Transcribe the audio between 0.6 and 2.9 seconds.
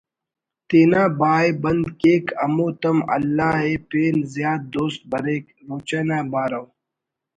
تینا باءِ بند کیک ہمو